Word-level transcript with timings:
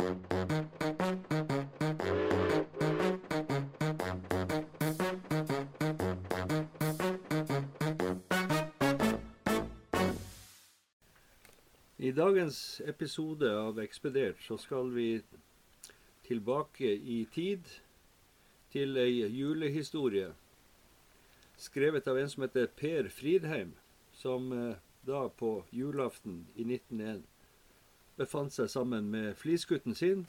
I 0.00 0.04
dagens 12.12 12.80
episode 12.86 13.50
av 13.52 13.80
Ekspedert 13.80 14.40
så 14.42 14.56
skal 14.56 14.88
vi 14.94 15.22
tilbake 16.24 16.94
i 16.96 17.26
tid 17.34 17.68
til 18.72 18.96
ei 18.96 19.26
julehistorie 19.28 20.30
skrevet 21.60 22.08
av 22.08 22.18
en 22.18 22.30
som 22.32 22.46
heter 22.46 22.70
Per 22.72 23.08
Fridheim, 23.12 23.74
som 24.16 24.52
eh, 24.52 24.76
da 25.06 25.26
på 25.28 25.58
julaften 25.76 26.46
i 26.56 26.64
1901 26.64 27.29
befant 28.20 28.52
seg 28.52 28.68
sammen 28.70 29.08
med 29.10 29.32
flisgutten 29.40 29.96
sin 29.96 30.26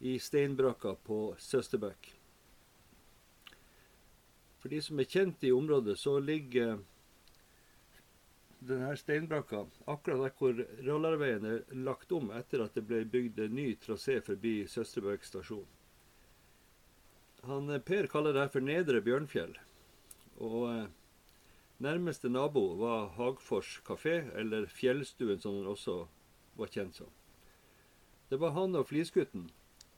i 0.00 0.16
steinbrakka 0.22 0.94
på 1.04 1.18
Søsterbekk. 1.38 2.12
For 4.60 4.72
de 4.72 4.80
som 4.84 5.00
er 5.00 5.08
kjent 5.08 5.44
i 5.44 5.52
området, 5.56 5.96
så 5.98 6.18
ligger 6.20 6.78
denne 8.60 8.92
steinbrakka 9.00 9.64
akkurat 9.88 10.20
der 10.26 10.36
hvor 10.36 10.62
Rallarveien 10.84 11.46
er 11.48 11.82
lagt 11.84 12.12
om 12.12 12.28
etter 12.36 12.64
at 12.64 12.76
det 12.76 12.84
ble 12.88 13.02
bygd 13.08 13.40
en 13.40 13.56
ny 13.56 13.70
trasé 13.80 14.18
forbi 14.24 14.60
Søsterbøk 14.68 15.24
stasjon. 15.24 15.66
Han, 17.48 17.70
eh, 17.72 17.80
per 17.80 18.06
kaller 18.12 18.36
det 18.36 18.44
her 18.44 18.52
for 18.52 18.64
Nedre 18.64 19.00
Bjørnfjell. 19.00 19.54
Og 20.44 20.66
eh, 20.68 20.88
nærmeste 21.80 22.28
nabo 22.28 22.66
var 22.76 23.14
Hagfors 23.16 23.78
kafé, 23.84 24.20
eller 24.36 24.68
Fjellstuen 24.68 25.40
som 25.40 25.56
den 25.56 25.70
også 25.72 26.02
var 26.60 26.70
kjent 26.74 27.00
som. 27.00 27.10
Det 28.28 28.38
var 28.38 28.54
han 28.54 28.76
og 28.78 28.86
flisgutten 28.92 29.48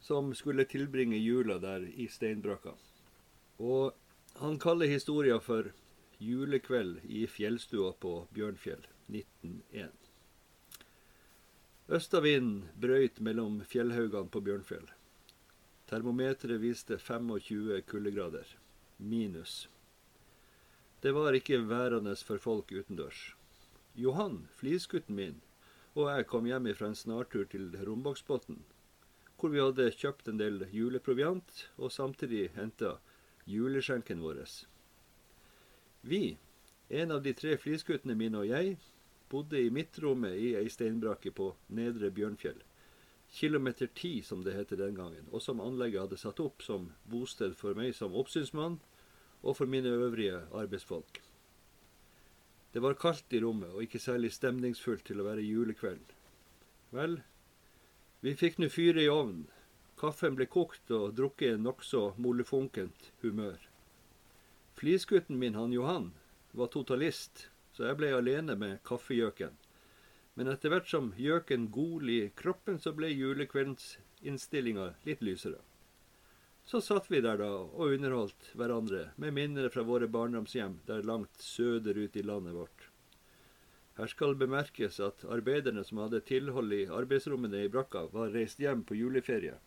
som 0.02 0.32
skulle 0.34 0.64
tilbringe 0.64 1.18
jula 1.20 1.58
der 1.62 1.84
i 1.84 2.08
steinbrakka. 2.08 2.72
Og 3.62 3.92
han 4.40 4.58
kaller 4.58 4.90
historia 4.90 5.38
for 5.40 5.68
julekveld 6.22 7.04
i 7.04 7.26
fjellstua 7.26 7.92
på 8.00 8.14
Bjørnfjell 8.34 8.86
1901. 9.12 9.92
Østavinden 11.92 12.64
brøyt 12.80 13.20
mellom 13.20 13.60
fjellhaugene 13.68 14.30
på 14.32 14.40
Bjørnfjell. 14.40 14.88
Termometeret 15.90 16.62
viste 16.62 16.98
25 16.98 17.82
kuldegrader, 17.86 18.46
minus. 18.96 19.68
Det 21.02 21.12
var 21.12 21.34
ikke 21.36 21.58
værende 21.68 22.14
for 22.16 22.38
folk 22.38 22.72
utendørs. 22.72 23.34
Johan, 23.94 24.46
flisgutten 24.56 25.18
min, 25.18 25.42
og 25.92 26.08
jeg 26.08 26.26
kom 26.30 26.46
hjem 26.48 26.70
fra 26.76 26.88
en 26.88 26.96
snartur 26.96 27.44
til 27.52 27.72
Rombaksbotn, 27.76 28.60
hvor 29.36 29.52
vi 29.52 29.60
hadde 29.60 29.90
kjøpt 29.98 30.30
en 30.30 30.38
del 30.40 30.62
juleproviant 30.72 31.66
og 31.76 31.92
samtidig 31.92 32.52
henta 32.56 32.94
juleskjenken 33.50 34.22
vår. 34.22 34.44
Vi, 36.02 36.36
en 36.88 37.12
av 37.12 37.22
de 37.24 37.34
tre 37.36 37.56
flisguttene 37.60 38.16
mine 38.16 38.40
og 38.40 38.48
jeg, 38.48 38.76
bodde 39.32 39.60
i 39.60 39.72
midtrommet 39.72 40.36
i 40.36 40.52
ei 40.60 40.68
steinbrakke 40.72 41.32
på 41.34 41.52
Nedre 41.72 42.10
Bjørnfjell. 42.14 42.60
Kilometer 43.32 43.88
ti, 43.96 44.20
som 44.22 44.42
det 44.44 44.54
heter 44.54 44.76
den 44.76 44.96
gangen, 44.96 45.28
og 45.32 45.40
som 45.40 45.60
anlegget 45.64 46.04
hadde 46.04 46.20
satt 46.20 46.40
opp 46.44 46.64
som 46.64 46.90
bosted 47.08 47.56
for 47.56 47.76
meg 47.76 47.94
som 47.96 48.12
oppsynsmann 48.12 48.76
og 49.42 49.56
for 49.56 49.66
mine 49.66 49.88
øvrige 49.88 50.42
arbeidsfolk. 50.52 51.22
Det 52.72 52.80
var 52.80 52.96
kaldt 52.96 53.32
i 53.36 53.40
rommet, 53.44 53.72
og 53.74 53.84
ikke 53.84 54.00
særlig 54.00 54.32
stemningsfullt 54.32 55.04
til 55.04 55.20
å 55.20 55.26
være 55.26 55.44
julekveld. 55.44 56.14
Vel, 56.96 57.18
vi 58.24 58.32
fikk 58.38 58.56
nå 58.62 58.70
fyre 58.72 59.04
i 59.04 59.10
ovnen. 59.12 59.44
Kaffen 60.00 60.34
ble 60.38 60.48
kokt 60.50 60.90
og 60.96 61.12
drukket 61.18 61.58
i 61.58 61.60
nokså 61.60 62.14
molefonkent 62.16 63.10
humør. 63.22 63.58
Flisgutten 64.80 65.38
min, 65.38 65.54
han 65.54 65.74
Johan, 65.76 66.12
var 66.56 66.72
totalist, 66.72 67.46
så 67.76 67.86
jeg 67.90 67.98
ble 68.00 68.12
alene 68.16 68.56
med 68.58 68.80
kaffegjøken. 68.88 69.52
Men 70.34 70.48
etter 70.48 70.72
hvert 70.72 70.88
som 70.88 71.12
gjøken 71.20 71.68
gol 71.74 72.08
i 72.08 72.22
kroppen, 72.36 72.80
så 72.80 72.94
ble 72.96 73.12
julekveldsinnstillinga 73.12 74.88
litt 75.04 75.20
lysere. 75.20 75.60
Så 76.64 76.80
satt 76.80 77.10
vi 77.10 77.20
der 77.20 77.40
da 77.40 77.50
og 77.64 77.96
underholdt 77.96 78.52
hverandre 78.58 79.08
med 79.20 79.34
minner 79.36 79.68
fra 79.72 79.84
våre 79.86 80.08
barndomshjem 80.08 80.78
der 80.86 81.06
langt 81.06 81.42
søderut 81.42 82.16
i 82.16 82.22
landet 82.22 82.54
vårt. 82.56 82.88
Her 83.98 84.08
skal 84.08 84.38
bemerkes 84.40 85.00
at 85.04 85.24
arbeiderne 85.28 85.82
som 85.84 86.00
hadde 86.00 86.22
tilhold 86.28 86.72
i 86.72 86.86
arbeidsrommene 86.86 87.64
i 87.66 87.72
brakka, 87.72 88.06
var 88.14 88.32
reist 88.32 88.62
hjem 88.62 88.86
på 88.88 88.96
juleferie. 88.96 89.58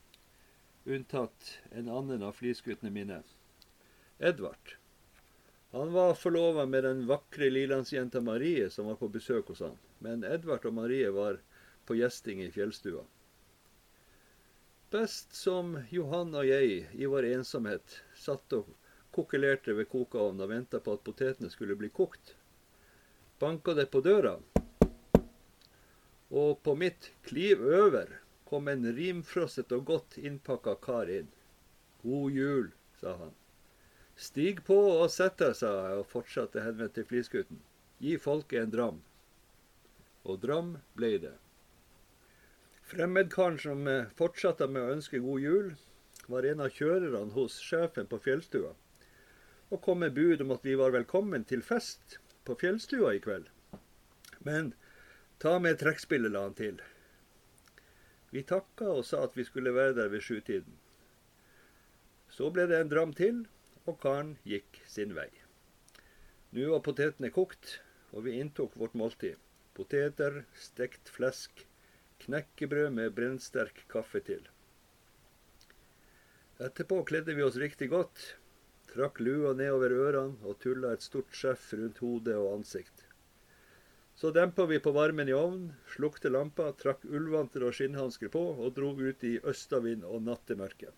Unntatt 0.86 1.52
en 1.72 1.90
annen 1.90 2.24
av 2.26 2.40
flisguttene 2.40 2.94
mine, 2.94 3.20
Edvard. 4.18 4.76
Han 5.76 5.92
var 5.94 6.16
forlova 6.16 6.66
med 6.66 6.86
den 6.88 7.06
vakre 7.10 7.50
lilandsjenta 7.52 8.22
Marie 8.22 8.70
som 8.72 8.88
var 8.90 8.96
på 8.96 9.10
besøk 9.12 9.52
hos 9.52 9.62
han, 9.66 9.78
men 10.00 10.24
Edvard 10.24 10.66
og 10.66 10.74
Marie 10.78 11.10
var 11.12 11.42
på 11.86 11.98
gjesting 12.00 12.42
i 12.42 12.52
fjellstua. 12.54 13.04
Best 14.96 15.34
som 15.36 15.74
Johan 15.92 16.30
og 16.40 16.46
jeg 16.48 16.86
i 16.96 17.08
vår 17.12 17.26
ensomhet 17.28 17.98
satt 18.16 18.54
og 18.56 18.70
kokkelerte 19.18 19.74
ved 19.76 19.90
kokeovnen 19.92 20.46
og 20.46 20.52
venta 20.54 20.80
på 20.80 20.94
at 20.96 21.04
potetene 21.04 21.50
skulle 21.52 21.76
bli 21.76 21.90
kokt, 21.92 22.32
banka 23.42 23.76
det 23.76 23.90
på 23.92 24.00
døra, 24.06 24.38
og 26.32 26.64
på 26.64 26.78
mitt 26.80 27.12
kliv 27.28 27.68
over 27.82 28.16
kom 28.48 28.72
en 28.72 28.88
rimfrosset 28.96 29.76
og 29.76 29.84
godt 29.92 30.18
innpakka 30.22 30.80
kar 30.88 31.12
inn. 31.12 31.28
God 32.06 32.40
jul, 32.40 32.72
sa 33.02 33.18
han. 33.20 33.36
Stig 34.16 34.64
på 34.64 34.80
og 34.94 35.10
sett 35.12 35.42
deg, 35.44 35.58
sa 35.60 35.76
jeg 35.90 36.04
og 36.06 36.12
fortsatte 36.14 36.64
henvendt 36.64 36.96
til 36.96 37.12
flisgutten. 37.12 37.60
Gi 38.00 38.16
folket 38.16 38.64
en 38.64 38.78
dram. 38.80 39.04
Og 40.24 40.40
dram 40.40 40.78
ble 40.96 41.18
det. 41.28 41.36
Fremmedkaren 42.86 43.58
som 43.58 43.88
eh, 43.88 44.12
fortsatte 44.14 44.68
med 44.70 44.84
å 44.84 44.92
ønske 44.94 45.18
god 45.24 45.42
jul, 45.42 45.70
var 46.30 46.46
en 46.46 46.60
av 46.62 46.74
kjørerne 46.74 47.34
hos 47.34 47.58
sjefen 47.62 48.06
på 48.10 48.20
fjellstua, 48.22 48.76
og 49.74 49.82
kom 49.82 50.04
med 50.06 50.14
bud 50.14 50.44
om 50.46 50.54
at 50.54 50.66
vi 50.66 50.76
var 50.78 50.94
velkommen 50.94 51.48
til 51.50 51.66
fest 51.66 52.20
på 52.46 52.54
fjellstua 52.62 53.16
i 53.18 53.24
kveld. 53.26 53.50
Men 54.46 54.76
ta 55.42 55.58
med 55.58 55.82
trekkspillet, 55.82 56.30
la 56.30 56.46
han 56.46 56.58
til. 56.62 56.78
Vi 58.30 58.46
takka 58.46 58.94
og 58.94 59.06
sa 59.10 59.24
at 59.26 59.38
vi 59.38 59.48
skulle 59.50 59.74
være 59.74 59.98
der 59.98 60.14
ved 60.14 60.22
sjutiden. 60.22 60.78
Så 62.30 62.54
ble 62.54 62.68
det 62.70 62.84
en 62.84 62.94
dram 62.94 63.18
til, 63.18 63.46
og 63.90 63.98
karen 64.02 64.36
gikk 64.46 64.84
sin 64.86 65.18
vei. 65.18 65.32
Nå 66.54 66.70
var 66.70 66.86
potetene 66.86 67.34
kokt, 67.34 67.80
og 68.14 68.28
vi 68.30 68.38
inntok 68.38 68.78
vårt 68.78 68.94
måltid. 68.94 69.42
Poteter, 69.74 70.44
stekt 70.54 71.10
flesk, 71.10 71.66
knekkebrød 72.24 72.94
med 72.96 73.16
brennsterk 73.18 73.84
kaffe 73.92 74.22
til. 74.26 74.44
Etterpå 76.64 77.02
kledde 77.10 77.36
vi 77.36 77.44
oss 77.44 77.60
riktig 77.60 77.90
godt, 77.92 78.22
trakk 78.94 79.20
lua 79.20 79.52
nedover 79.60 79.92
ørene 79.92 80.48
og 80.48 80.60
tulla 80.64 80.94
et 80.96 81.04
stort 81.04 81.36
skjeff 81.36 81.74
rundt 81.76 82.00
hode 82.00 82.38
og 82.40 82.54
ansikt. 82.62 83.04
Så 84.16 84.32
dempa 84.32 84.64
vi 84.66 84.80
på 84.80 84.94
varmen 84.96 85.28
i 85.28 85.36
ovnen, 85.36 85.74
slukte 85.92 86.32
lampa, 86.32 86.70
trakk 86.80 87.04
ullvanter 87.04 87.66
og 87.68 87.76
skinnhansker 87.76 88.32
på 88.32 88.44
og 88.56 88.72
dro 88.78 88.94
ut 88.96 89.26
i 89.28 89.36
østavind 89.44 90.08
og 90.08 90.24
nattemørke. 90.24 90.94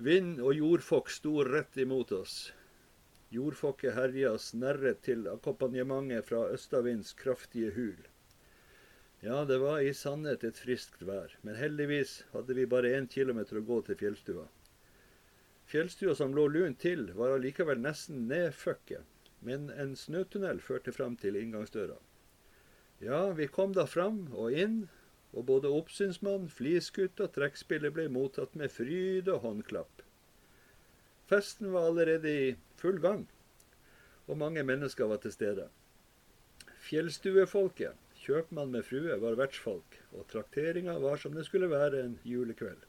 Vind 0.00 0.40
og 0.40 0.56
jordfokk 0.56 1.12
sto 1.12 1.44
rett 1.44 1.76
imot 1.78 2.10
oss. 2.16 2.48
Jordfokket 3.30 3.94
herja 3.94 4.32
snerret 4.42 5.04
til 5.06 5.28
akkompagnementet 5.30 6.26
fra 6.26 6.48
østavinds 6.50 7.12
kraftige 7.14 7.70
hul. 7.76 8.00
Ja, 9.22 9.44
det 9.44 9.60
var 9.62 9.84
i 9.84 9.92
sannhet 9.94 10.42
et 10.48 10.58
friskt 10.58 11.04
vær, 11.06 11.36
men 11.46 11.54
heldigvis 11.54 12.24
hadde 12.32 12.56
vi 12.58 12.66
bare 12.66 12.90
én 12.96 13.06
kilometer 13.12 13.60
å 13.60 13.66
gå 13.68 13.78
til 13.86 13.98
fjellstua. 14.00 14.48
Fjellstua 15.70 16.16
som 16.18 16.34
lå 16.34 16.48
lunt 16.50 16.80
til, 16.82 17.06
var 17.14 17.36
allikevel 17.36 17.78
nesten 17.78 18.24
nedføkket, 18.32 19.06
men 19.46 19.70
en 19.70 19.94
snøtunnel 19.94 20.58
førte 20.64 20.90
fram 20.96 21.14
til 21.20 21.38
inngangsdøra. 21.38 22.00
Ja, 23.04 23.28
vi 23.36 23.46
kom 23.46 23.76
da 23.76 23.86
fram 23.86 24.24
og 24.34 24.56
inn, 24.56 24.88
og 25.30 25.46
både 25.52 25.70
oppsynsmann, 25.70 26.50
flisgutt 26.50 27.22
og 27.22 27.36
trekkspiller 27.36 27.94
ble 27.94 28.10
mottatt 28.10 28.58
med 28.58 28.74
fryd 28.74 29.30
og 29.30 29.44
håndklapp. 29.46 30.02
Festen 31.30 31.70
var 31.72 31.86
allerede 31.86 32.30
i 32.30 32.46
full 32.80 32.98
gang, 32.98 33.28
og 34.26 34.38
mange 34.38 34.64
mennesker 34.66 35.06
var 35.06 35.20
til 35.22 35.30
stede. 35.30 35.68
Fjellstuefolket, 36.88 37.94
kjøpmann 38.24 38.72
med 38.74 38.82
frue, 38.88 39.14
var 39.22 39.38
vertsfolk, 39.38 39.94
og 40.10 40.26
trakteringa 40.32 40.96
var 40.98 41.22
som 41.22 41.36
det 41.38 41.44
skulle 41.46 41.70
være 41.70 42.00
en 42.02 42.16
julekveld. 42.26 42.82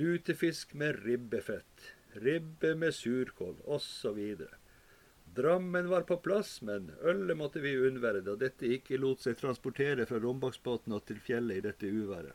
Lutefisk 0.00 0.74
med 0.74 0.98
ribbefett, 1.04 1.92
ribbe 2.26 2.74
med 2.74 2.96
surkål 2.98 3.54
osv. 3.70 4.18
Drammen 5.38 5.88
var 5.94 6.08
på 6.10 6.18
plass, 6.24 6.58
men 6.66 6.90
ølet 7.06 7.38
måtte 7.38 7.62
vi 7.62 7.76
unnvære, 7.78 8.24
da 8.26 8.34
dette 8.34 8.66
ikke 8.66 8.98
lot 8.98 9.22
seg 9.22 9.38
transportere 9.38 10.10
fra 10.10 10.18
rombaksbåten 10.26 10.98
og 10.98 11.06
til 11.06 11.22
fjellet 11.22 11.62
i 11.62 11.66
dette 11.70 11.86
uværet. 11.86 12.34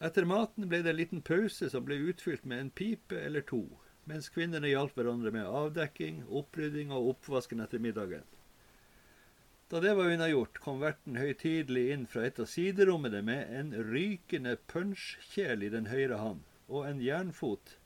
Etter 0.00 0.26
maten 0.26 0.68
ble 0.68 0.82
det 0.82 0.90
en 0.90 0.98
liten 0.98 1.22
pause 1.22 1.70
som 1.70 1.84
ble 1.86 2.00
utfylt 2.10 2.44
med 2.44 2.60
en 2.60 2.70
pipe 2.70 3.18
eller 3.20 3.44
to, 3.46 3.62
mens 4.10 4.28
kvinnene 4.34 4.68
hjalp 4.68 4.96
hverandre 4.98 5.30
med 5.34 5.46
avdekking, 5.46 6.24
opprydding 6.28 6.90
og 6.92 7.14
oppvasken 7.14 7.62
etter 7.64 7.82
middagen. 7.82 8.24
Da 9.70 9.80
det 9.80 9.94
var 9.96 10.10
unnagjort, 10.12 10.58
kom 10.60 10.82
verten 10.82 11.16
høytidelig 11.16 11.86
inn 11.94 12.04
fra 12.10 12.26
et 12.26 12.40
av 12.42 12.50
siderommene 12.50 13.22
med 13.24 13.54
en 13.60 13.72
rykende 13.92 14.58
punsjkjel 14.70 15.64
i 15.64 15.70
den 15.72 15.88
høyre 15.88 16.20
hand 16.20 16.44
og 16.68 16.84
en 16.88 17.00
jernfot 17.02 17.76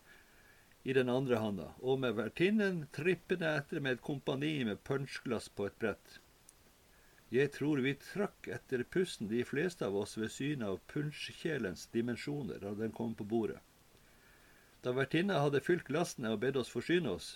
i 0.88 0.94
den 0.96 1.10
andre 1.12 1.38
handa, 1.42 1.68
og 1.80 2.00
med 2.02 2.16
vertinnen 2.18 2.86
trippende 2.96 3.50
etter 3.60 3.82
med 3.84 3.98
et 3.98 4.04
kompani 4.04 4.52
med 4.64 4.82
punsjglass 4.88 5.50
på 5.52 5.68
et 5.68 5.78
brett. 5.82 6.18
Jeg 7.28 7.52
tror 7.52 7.82
vi 7.84 7.92
trakk 8.00 8.48
etter 8.48 8.86
pusten, 8.88 9.28
de 9.28 9.42
fleste 9.44 9.84
av 9.84 9.96
oss, 10.00 10.14
ved 10.16 10.30
synet 10.32 10.68
av 10.68 10.78
punsjkjelens 10.88 11.88
dimensjoner 11.92 12.62
da 12.62 12.72
den 12.78 12.94
kom 12.94 13.12
på 13.18 13.26
bordet. 13.28 13.58
Da 14.80 14.94
vertinna 14.96 15.42
hadde 15.42 15.60
fylt 15.60 15.84
glassene 15.84 16.30
og 16.32 16.40
bedt 16.40 16.56
oss 16.56 16.72
forsyne 16.72 17.10
oss, 17.12 17.34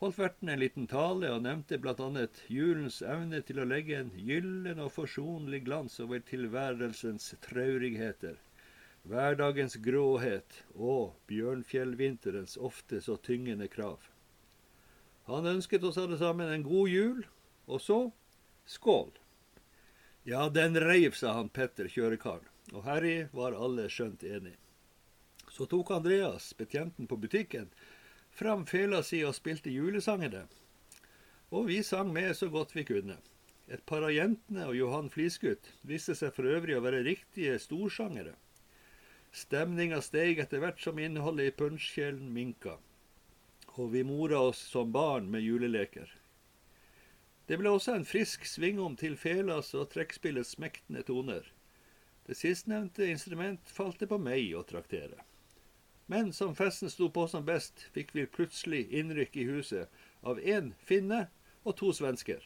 holdt 0.00 0.16
verten 0.18 0.48
en 0.48 0.62
liten 0.62 0.86
tale 0.88 1.28
og 1.34 1.42
nevnte 1.44 1.76
bl.a. 1.82 2.22
julens 2.48 3.02
evne 3.04 3.42
til 3.46 3.60
å 3.60 3.66
legge 3.68 3.98
en 3.98 4.14
gyllen 4.16 4.80
og 4.80 4.94
forsonlig 4.94 5.60
glans 5.66 5.98
over 6.00 6.24
tilværelsens 6.30 7.34
traurigheter, 7.44 8.40
hverdagens 9.04 9.76
gråhet 9.84 10.62
og 10.72 11.12
bjørnfjellvinterens 11.28 12.56
ofte 12.56 13.02
så 13.04 13.18
tyngende 13.20 13.68
krav. 13.68 14.00
Han 15.28 15.46
ønsket 15.52 15.84
oss 15.84 16.00
alle 16.00 16.16
sammen 16.18 16.48
en 16.48 16.66
god 16.66 16.88
jul, 16.90 17.24
og 17.68 17.84
så 17.84 18.00
Skål. 18.64 19.10
Ja, 20.24 20.48
den 20.48 20.80
reiv, 20.80 21.12
sa 21.18 21.32
han 21.32 21.48
Petter, 21.48 21.88
kjørekaren, 21.90 22.46
og 22.72 22.84
heri 22.86 23.16
var 23.34 23.56
alle 23.58 23.88
skjønt 23.90 24.22
enig. 24.22 24.54
Så 25.50 25.66
tok 25.66 25.90
Andreas, 25.90 26.52
betjenten 26.56 27.08
på 27.10 27.18
butikken, 27.18 27.72
fram 28.30 28.62
fela 28.66 29.02
si 29.02 29.24
og 29.26 29.34
spilte 29.36 29.72
julesangene. 29.74 30.46
Og 31.50 31.66
vi 31.68 31.82
sang 31.82 32.14
med 32.14 32.36
så 32.38 32.48
godt 32.48 32.76
vi 32.76 32.86
kunne. 32.88 33.18
Et 33.66 33.82
par 33.86 34.06
av 34.06 34.14
jentene 34.14 34.64
og 34.70 34.78
Johan 34.78 35.10
Flisgutt 35.12 35.68
viste 35.82 36.14
seg 36.18 36.32
for 36.36 36.48
øvrig 36.48 36.78
å 36.78 36.84
være 36.86 37.02
riktige 37.06 37.58
storsangere. 37.60 38.34
Stemninga 39.32 40.00
steg 40.04 40.40
etter 40.44 40.62
hvert 40.62 40.80
som 40.80 40.98
innholdet 41.02 41.50
i 41.50 41.56
punsjkjelen 41.56 42.32
minka, 42.32 42.78
og 43.74 43.92
vi 43.94 44.02
mora 44.04 44.40
oss 44.52 44.60
som 44.70 44.92
barn 44.92 45.30
med 45.32 45.42
juleleker. 45.44 46.21
Det 47.52 47.58
ble 47.60 47.68
også 47.68 47.92
en 47.98 48.06
frisk 48.08 48.46
svingom 48.48 48.94
til 48.96 49.12
felas 49.20 49.74
og 49.76 49.90
trekkspillets 49.92 50.54
smektende 50.54 51.02
toner. 51.04 51.44
Det 52.24 52.32
sistnevnte 52.38 53.04
instrument 53.12 53.68
falt 53.68 54.00
det 54.00 54.08
på 54.08 54.16
meg 54.16 54.54
å 54.56 54.62
traktere. 54.64 55.20
Men 56.08 56.32
som 56.32 56.54
festen 56.56 56.88
sto 56.88 57.10
på 57.12 57.26
som 57.28 57.44
best, 57.44 57.84
fikk 57.92 58.16
vi 58.16 58.24
plutselig 58.38 58.86
innrykk 58.96 59.36
i 59.36 59.46
huset 59.50 60.00
av 60.24 60.40
én 60.40 60.72
finne 60.80 61.26
og 61.68 61.76
to 61.76 61.92
svensker. 61.92 62.40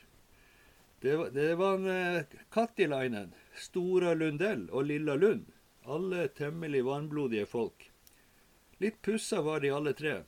Det 1.06 1.14
var, 1.23 1.31
var 1.62 1.79
en 1.79 1.87
uh, 1.87 2.37
Kattilainen, 2.50 3.31
Stora 3.55 4.11
Lundell 4.19 4.67
og 4.73 4.91
Lilla 4.91 5.14
Lund, 5.14 5.53
alle 5.87 6.26
temmelig 6.35 6.82
varmblodige 6.91 7.47
folk. 7.47 7.93
Litt 8.82 8.99
pussa 9.06 9.38
var 9.38 9.62
de 9.62 9.70
alle 9.70 9.94
tre. 9.94 10.25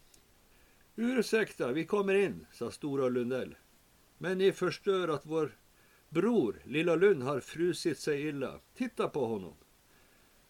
Ursäkta, 0.94 1.74
vi 1.74 1.90
kommer 1.90 2.14
inn, 2.14 2.44
sa 2.54 2.70
Stora 2.70 3.10
Lundell. 3.10 3.58
Men 4.18 4.42
jeg 4.42 4.56
forstår 4.58 5.12
at 5.14 5.26
vår 5.26 5.52
bror, 6.14 6.58
Lilla 6.66 6.96
Lund, 6.98 7.22
har 7.22 7.40
frusit 7.44 7.98
seg 8.00 8.24
illa. 8.32 8.58
Titta 8.74 9.08
på 9.14 9.26
honom. 9.34 9.56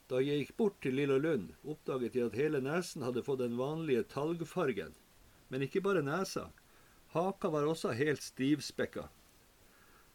Da 0.08 0.22
jeg 0.24 0.40
gikk 0.40 0.54
bort 0.56 0.78
til 0.80 0.96
Lilla 0.96 1.18
Lund, 1.20 1.52
oppdaget 1.68 2.16
jeg 2.16 2.30
at 2.30 2.38
hele 2.38 2.62
nesen 2.64 3.04
hadde 3.04 3.24
fått 3.26 3.42
den 3.42 3.58
vanlige 3.60 4.06
talgfargen. 4.08 4.94
Men 5.52 5.64
ikke 5.64 5.82
bare 5.84 6.04
nesa. 6.04 6.48
Haka 7.12 7.50
var 7.52 7.68
også 7.68 7.92
helt 7.96 8.24
stivspekka. 8.24 9.08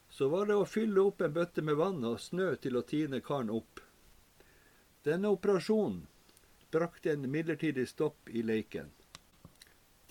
Så 0.10 0.30
var 0.30 0.50
det 0.50 0.58
å 0.58 0.66
fylle 0.70 1.02
opp 1.02 1.22
en 1.26 1.34
bøtte 1.34 1.62
med 1.66 1.78
vann 1.78 2.02
og 2.06 2.22
snø 2.22 2.54
til 2.62 2.78
å 2.78 2.86
tine 2.86 3.22
karen 3.26 3.54
opp. 3.54 3.82
Denne 5.06 5.30
operasjonen 5.34 6.04
brakte 6.74 7.14
en 7.14 7.30
midlertidig 7.30 7.88
stopp 7.90 8.30
i 8.30 8.42
leiken. 8.46 8.90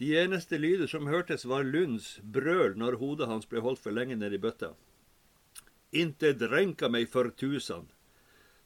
De 0.03 0.17
eneste 0.19 0.59
lyder 0.59 0.89
som 0.91 1.07
hørtes, 1.07 1.45
var 1.47 1.63
Lunds 1.63 2.17
brøl 2.35 2.73
når 2.75 2.97
hodet 2.99 3.29
hans 3.31 3.45
ble 3.47 3.61
holdt 3.63 3.79
for 3.85 3.95
lenge 3.95 4.17
ned 4.19 4.35
i 4.35 4.41
bøtta. 4.43 4.73
Inte 5.95 6.33
drenka 6.41 6.89
meg 6.91 7.07
for 7.13 7.31
tusan. 7.39 7.87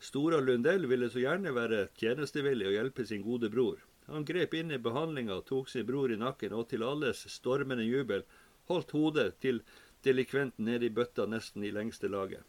Stora 0.00 0.38
Lundell 0.40 0.86
ville 0.88 1.10
så 1.12 1.20
gjerne 1.20 1.52
være 1.52 1.82
tjenestevillig 2.00 2.70
og 2.70 2.76
hjelpe 2.78 3.04
sin 3.04 3.26
gode 3.26 3.50
bror. 3.52 3.84
Han 4.08 4.24
grep 4.24 4.56
inn 4.56 4.72
i 4.72 4.80
behandlinga, 4.80 5.42
tok 5.44 5.68
sin 5.68 5.84
bror 5.84 6.14
i 6.14 6.16
nakken 6.16 6.56
og 6.56 6.70
til 6.70 6.86
alles 6.88 7.26
stormende 7.34 7.84
jubel 7.84 8.24
holdt 8.72 8.96
hodet 8.96 9.28
til 9.44 9.60
delikventen 10.08 10.64
ned 10.70 10.88
i 10.88 10.92
bøtta 11.00 11.28
nesten 11.28 11.68
i 11.68 11.74
lengste 11.74 12.08
laget. 12.08 12.48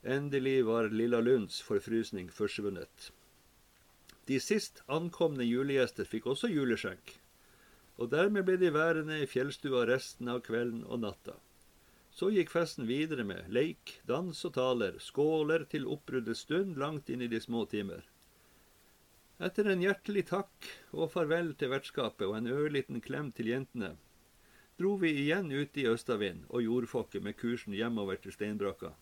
Endelig 0.00 0.62
var 0.64 0.88
Lilla 0.88 1.20
Lunds 1.20 1.60
forfrysning 1.60 2.32
forsvunnet. 2.32 3.10
De 4.24 4.40
sist 4.40 4.80
ankomne 4.88 5.44
julegjester 5.44 6.08
fikk 6.08 6.32
også 6.32 6.48
juleskjenk 6.48 7.18
og 8.00 8.10
dermed 8.12 8.46
ble 8.46 8.56
de 8.60 8.70
værende 8.74 9.18
i 9.22 9.28
fjellstua 9.28 9.84
resten 9.88 10.30
av 10.32 10.40
kvelden 10.46 10.84
og 10.84 11.02
natta. 11.04 11.36
Så 12.12 12.28
gikk 12.32 12.50
festen 12.52 12.88
videre 12.88 13.24
med 13.24 13.48
leik, 13.48 13.98
dans 14.08 14.36
og 14.44 14.54
taler, 14.56 14.98
skåler 15.00 15.64
til 15.72 15.88
oppbruddets 15.88 16.44
stund 16.44 16.76
langt 16.80 17.08
inn 17.12 17.24
i 17.24 17.30
de 17.32 17.40
små 17.40 17.64
timer. 17.70 18.04
Etter 19.42 19.70
en 19.72 19.80
hjertelig 19.82 20.26
takk 20.28 20.68
og 20.92 21.08
farvel 21.14 21.54
til 21.58 21.72
vertskapet 21.72 22.28
og 22.28 22.36
en 22.36 22.50
ørliten 22.52 23.00
klem 23.02 23.32
til 23.32 23.48
jentene, 23.50 23.94
dro 24.78 24.96
vi 25.00 25.12
igjen 25.24 25.48
ut 25.52 25.76
i 25.80 25.86
østavind 25.88 26.44
og 26.48 26.64
jordfokket 26.64 27.24
med 27.24 27.36
kursen 27.40 27.74
hjemover 27.76 28.20
til 28.20 28.34
steinbrakka. 28.36 28.92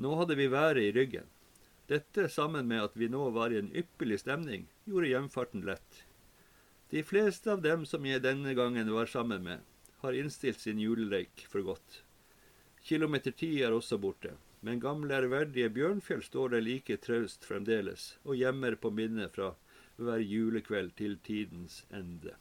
Nå 0.00 0.16
hadde 0.16 0.36
vi 0.38 0.48
været 0.50 0.80
i 0.80 0.92
ryggen. 0.96 1.28
Dette, 1.90 2.28
sammen 2.28 2.68
med 2.70 2.84
at 2.84 2.96
vi 2.96 3.08
nå 3.10 3.30
var 3.34 3.52
i 3.52 3.58
en 3.58 3.72
ypperlig 3.74 4.20
stemning, 4.22 4.68
gjorde 4.86 5.10
hjemfarten 5.10 5.64
lett. 5.66 6.04
De 6.90 7.02
fleste 7.06 7.52
av 7.52 7.60
dem 7.62 7.84
som 7.86 8.06
jeg 8.06 8.22
denne 8.24 8.50
gangen 8.58 8.88
var 8.90 9.06
sammen 9.06 9.44
med, 9.46 9.60
har 10.02 10.16
innstilt 10.16 10.58
sin 10.58 10.80
juleleik 10.82 11.44
for 11.46 11.62
godt. 11.62 12.00
Kilometer 12.82 13.30
ti 13.30 13.50
er 13.62 13.76
også 13.76 13.98
borte, 14.02 14.32
men 14.66 14.80
gamle 14.82 15.14
ærverdige 15.14 15.70
Bjørnfjell 15.70 16.24
står 16.26 16.56
der 16.56 16.64
like 16.66 16.96
traust 17.04 17.46
fremdeles, 17.46 18.16
og 18.24 18.40
gjemmer 18.40 18.74
på 18.74 18.90
minnet 18.90 19.30
fra 19.36 19.52
hver 20.00 20.24
julekveld 20.24 20.96
til 20.98 21.14
tidens 21.22 21.84
ende. 21.94 22.34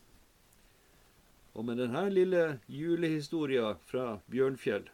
Og 1.54 1.68
med 1.68 1.78
denne 1.84 2.08
lille 2.10 2.44
julehistoria 2.72 3.76
fra 3.86 4.20
Bjørnfjell 4.32 4.90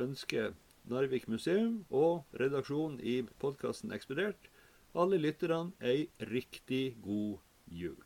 ønsker 0.00 0.56
Narvik 0.90 1.28
museum 1.28 1.84
og 1.90 2.38
redaksjonen 2.40 2.98
i 3.02 3.20
podkasten 3.42 3.94
Eksplodert 3.94 4.50
alle 4.96 5.18
lytterne 5.22 5.74
ei 5.84 6.08
riktig 6.32 6.96
god 7.04 7.38
jul. 7.70 8.05